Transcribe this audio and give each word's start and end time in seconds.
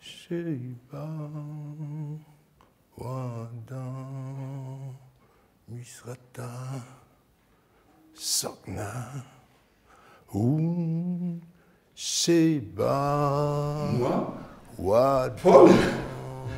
Sheba, 0.00 1.06
Wada, 2.96 3.84
Misrata, 5.70 6.48
Sokna, 8.14 9.24
Ouh, 10.34 11.38
Sheba, 11.94 13.90
Moi 13.92 14.34
Wada. 14.78 15.34
Paul 15.42 15.70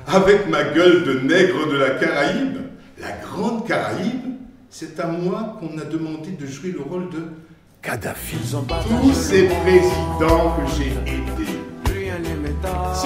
Avec 0.06 0.48
ma 0.48 0.62
gueule 0.62 1.02
de 1.04 1.20
nègre 1.20 1.66
de 1.68 1.76
la 1.76 1.90
Caraïbe, 1.90 2.58
la 3.00 3.10
grande 3.18 3.66
Caraïbe, 3.66 4.36
c'est 4.68 5.00
à 5.00 5.08
moi 5.08 5.56
qu'on 5.58 5.76
a 5.78 5.84
demandé 5.84 6.30
de 6.30 6.46
jouer 6.46 6.70
le 6.70 6.82
rôle 6.82 7.10
de 7.10 7.24
Kadhafi. 7.82 8.36
tous 8.36 9.12
ces 9.14 9.48
présidents 9.48 10.56
que 10.56 10.66
j'ai. 10.76 11.29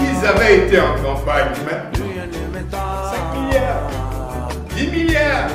S'ils 0.04 0.26
avaient 0.26 0.66
été 0.66 0.80
en 0.80 0.96
campagne 1.02 1.52
maintenant, 1.64 2.04
5 2.70 3.40
milliards, 3.40 3.88
10 4.76 4.86
milliards, 4.88 5.48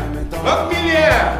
20 0.43 0.69
milliards, 0.69 1.37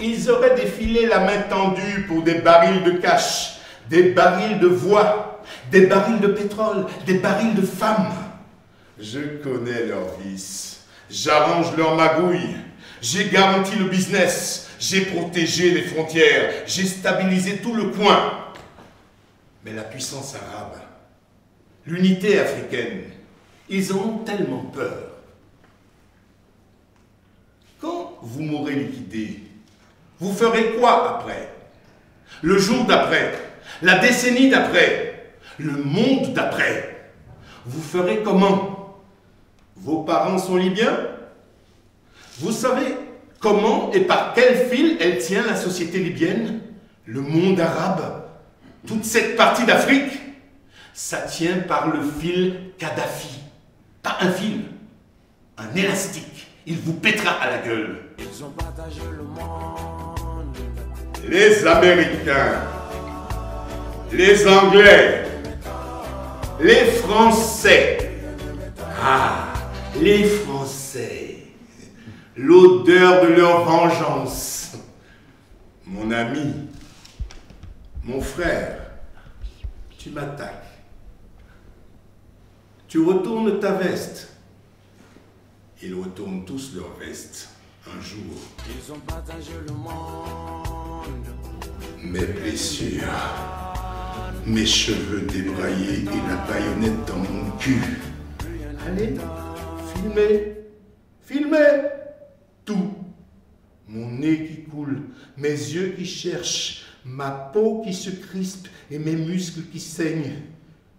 ils 0.00 0.30
auraient 0.30 0.54
défilé 0.54 1.06
la 1.06 1.18
main 1.20 1.42
tendue 1.50 2.04
pour 2.06 2.22
des 2.22 2.34
barils 2.34 2.84
de 2.84 2.92
cash, 2.92 3.58
des 3.90 4.10
barils 4.12 4.60
de 4.60 4.68
voix, 4.68 5.42
des 5.72 5.86
barils 5.86 6.20
de 6.20 6.28
pétrole, 6.28 6.86
des 7.06 7.14
barils 7.14 7.54
de 7.54 7.62
femmes. 7.62 8.12
Je 9.00 9.20
connais 9.42 9.86
leurs 9.86 10.16
vices, 10.24 10.82
j'arrange 11.10 11.76
leurs 11.76 11.96
magouilles, 11.96 12.56
j'ai 13.02 13.28
garanti 13.30 13.74
le 13.76 13.86
business, 13.86 14.68
j'ai 14.78 15.00
protégé 15.06 15.70
les 15.70 15.82
frontières, 15.82 16.52
j'ai 16.66 16.84
stabilisé 16.84 17.56
tout 17.56 17.74
le 17.74 17.86
coin. 17.86 18.32
Mais 19.64 19.72
la 19.72 19.82
puissance 19.82 20.36
arabe, 20.36 20.78
l'unité 21.88 22.38
africaine, 22.38 23.04
ils 23.68 23.92
ont 23.92 24.18
tellement 24.18 24.64
peur. 24.72 25.12
Quand 27.80 28.18
vous 28.22 28.42
m'aurez 28.42 28.74
liquidé, 28.74 29.40
vous 30.20 30.32
ferez 30.32 30.72
quoi 30.78 31.16
après? 31.16 31.48
Le 32.42 32.58
jour 32.58 32.84
d'après 32.84 33.32
La 33.82 33.98
décennie 33.98 34.50
d'après 34.50 35.32
Le 35.58 35.72
monde 35.72 36.34
d'après 36.34 37.10
Vous 37.66 37.82
ferez 37.82 38.22
comment? 38.22 39.00
Vos 39.76 40.02
parents 40.02 40.38
sont 40.38 40.56
libyens? 40.56 40.98
Vous 42.38 42.52
savez 42.52 42.94
comment 43.40 43.92
et 43.92 44.00
par 44.00 44.34
quel 44.34 44.68
fil 44.68 44.96
elle 45.00 45.18
tient 45.18 45.46
la 45.46 45.56
société 45.56 45.98
libyenne? 45.98 46.60
Le 47.06 47.20
monde 47.20 47.60
arabe? 47.60 48.24
Toute 48.86 49.04
cette 49.04 49.36
partie 49.36 49.64
d'Afrique? 49.64 50.27
Ça 51.00 51.18
tient 51.18 51.60
par 51.60 51.90
le 51.94 52.00
fil 52.02 52.72
Kadhafi. 52.76 53.38
Pas 54.02 54.16
un 54.20 54.32
fil, 54.32 54.64
un 55.56 55.72
élastique. 55.76 56.48
Il 56.66 56.78
vous 56.78 56.94
pètera 56.94 57.34
à 57.40 57.52
la 57.52 57.58
gueule. 57.58 58.00
Ils 58.18 58.42
ont 58.44 58.50
partagé 58.50 59.00
le 59.08 59.22
monde. 59.22 60.56
les 61.28 61.64
Américains, 61.64 62.62
les 64.10 64.44
Anglais, 64.48 65.24
les 66.58 66.86
Français. 66.86 68.18
Ah, 69.00 69.52
les 70.00 70.24
Français. 70.24 71.44
L'odeur 72.34 73.22
de 73.22 73.34
leur 73.34 73.62
vengeance. 73.62 74.72
Mon 75.86 76.10
ami, 76.10 76.54
mon 78.02 78.20
frère, 78.20 78.78
tu 79.96 80.10
m'attaques. 80.10 80.77
Tu 82.88 82.98
retournes 83.00 83.60
ta 83.60 83.72
veste. 83.72 84.28
Ils 85.82 85.94
retournent 85.94 86.46
tous 86.46 86.74
leur 86.74 86.96
veste 86.98 87.50
un 87.86 88.00
jour. 88.00 88.34
Ils 88.66 88.90
ont 88.90 88.98
partagé 89.00 89.52
le 89.66 89.74
monde. 89.74 91.04
Mes 92.02 92.24
blessures, 92.24 93.02
mes 94.46 94.64
cheveux 94.64 95.20
débraillés 95.20 96.00
et 96.00 96.28
la 96.28 96.36
baïonnette 96.46 97.04
dans 97.06 97.18
mon 97.18 97.50
cul. 97.58 97.82
Allez, 98.86 99.14
filmez, 99.94 100.56
filmez 101.20 101.82
tout. 102.64 102.94
Mon 103.86 104.12
nez 104.12 104.46
qui 104.46 104.62
coule, 104.64 105.02
mes 105.36 105.50
yeux 105.50 105.94
qui 105.94 106.06
cherchent, 106.06 106.86
ma 107.04 107.30
peau 107.30 107.82
qui 107.84 107.92
se 107.92 108.08
crispe 108.08 108.68
et 108.90 108.98
mes 108.98 109.16
muscles 109.16 109.64
qui 109.70 109.78
saignent. 109.78 110.40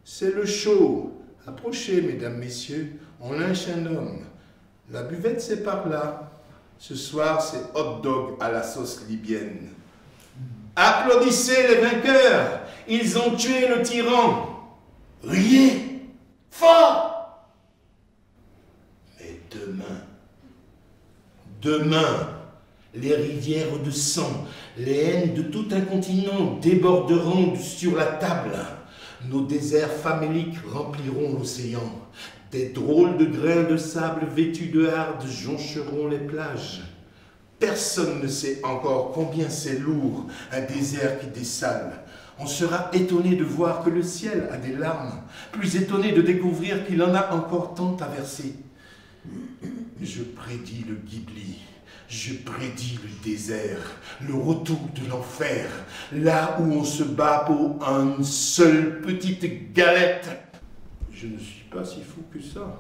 C'est 0.04 0.36
le 0.36 0.46
show. 0.46 1.16
Approchez, 1.48 2.02
mesdames, 2.02 2.38
messieurs, 2.38 3.00
on 3.22 3.34
lynche 3.34 3.68
un 3.70 3.86
homme. 3.86 4.26
La 4.92 5.04
buvette, 5.04 5.42
c'est 5.42 5.64
par 5.64 5.88
là. 5.88 6.32
Ce 6.78 6.96
soir, 6.96 7.42
c'est 7.42 7.78
hot 7.78 8.00
dog 8.02 8.36
à 8.40 8.52
la 8.52 8.64
sauce 8.64 9.04
libyenne. 9.08 9.70
Applaudissez 10.76 11.68
les 11.68 11.76
vainqueurs. 11.76 12.62
Ils 12.88 13.18
ont 13.18 13.36
tué 13.36 13.68
le 13.68 13.82
tyran. 13.82 14.78
Riez 15.24 16.02
fort. 16.50 17.46
Mais 19.20 19.40
demain, 19.52 20.02
demain, 21.62 22.30
les 22.96 23.16
rivières 23.16 23.78
de 23.84 23.92
sang, 23.92 24.48
les 24.78 24.96
haines 24.96 25.34
de 25.34 25.44
tout 25.44 25.68
un 25.72 25.82
continent 25.82 26.58
déborderont 26.62 27.56
sur 27.56 27.96
la 27.96 28.06
table. 28.06 28.58
Nos 29.28 29.42
déserts 29.42 29.92
faméliques 29.92 30.58
rempliront 30.72 31.38
l'océan. 31.38 31.92
Des 32.52 32.70
drôles 32.70 33.18
de 33.18 33.26
grains 33.26 33.64
de 33.64 33.76
sable 33.78 34.26
vêtus 34.34 34.68
de 34.68 34.88
hardes 34.88 35.28
joncheront 35.28 36.08
les 36.08 36.20
plages. 36.20 36.82
Personne 37.60 38.22
ne 38.24 38.28
sait 38.28 38.62
encore 38.64 39.12
combien 39.12 39.50
c'est 39.50 39.80
lourd, 39.80 40.28
un 40.52 40.62
désert 40.62 41.20
qui 41.20 41.28
dessale. 41.28 41.92
On 42.40 42.48
sera 42.48 42.90
étonné 42.94 43.36
de 43.36 43.44
voir 43.44 43.84
que 43.84 43.90
le 43.90 44.02
ciel 44.02 44.48
a 44.52 44.58
des 44.58 44.74
larmes, 44.74 45.22
plus 45.52 45.76
étonné 45.76 46.14
de 46.14 46.22
découvrir 46.22 46.88
qu'il 46.88 47.04
en 47.04 47.14
a 47.14 47.34
encore 47.34 47.74
tant 47.74 47.98
à 48.00 48.08
verser. 48.08 48.56
Je 50.02 50.24
prédis 50.24 50.86
le 50.88 50.96
Ghibli. 50.96 51.60
Je 52.08 52.34
prédis 52.34 52.98
le 53.04 53.24
désert, 53.24 54.00
le 54.28 54.34
retour 54.34 54.80
de 54.96 55.08
l'enfer, 55.08 55.70
là 56.12 56.58
où 56.60 56.64
on 56.64 56.84
se 56.84 57.04
bat 57.04 57.44
pour 57.46 57.84
une 57.88 58.24
seule 58.24 59.02
petite 59.02 59.74
galette. 59.74 60.28
Je 61.12 61.28
ne 61.28 61.38
suis 61.38 61.66
pas 61.66 61.86
si 61.86 62.02
fou 62.02 62.24
que 62.34 62.42
ça. 62.42 62.76